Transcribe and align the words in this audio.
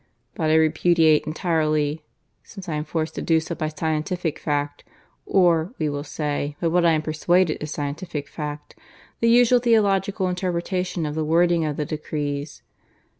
But 0.33 0.49
I 0.49 0.55
repudiate 0.55 1.27
entirely 1.27 2.03
since 2.41 2.67
I 2.67 2.73
am 2.73 2.85
forced 2.85 3.13
to 3.13 3.21
do 3.21 3.39
so 3.39 3.53
by 3.53 3.67
scientific 3.67 4.39
fact 4.39 4.83
(or, 5.27 5.75
we 5.77 5.89
will 5.89 6.03
say, 6.03 6.55
by 6.59 6.69
what 6.69 6.83
I 6.87 6.93
am 6.93 7.03
persuaded 7.03 7.57
is 7.61 7.69
scientific 7.69 8.27
fact) 8.27 8.75
the 9.19 9.29
usual 9.29 9.59
theological 9.59 10.27
interpretation 10.27 11.05
of 11.05 11.13
the 11.13 11.23
wording 11.23 11.65
of 11.65 11.77
the 11.77 11.85
decrees. 11.85 12.63